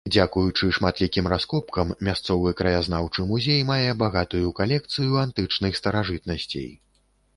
Дзякуючы 0.13 0.69
шматлікім 0.77 1.27
раскопкам, 1.33 1.91
мясцовы 2.07 2.53
краязнаўчы 2.61 3.27
музей 3.33 3.61
мае 3.71 3.91
багатую 4.03 4.47
калекцыяю 4.61 5.13
антычных 5.25 5.71
старажытнасцей. 5.83 6.69